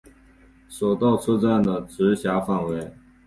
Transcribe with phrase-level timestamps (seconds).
[0.67, 2.91] 手稻车站的直辖范围。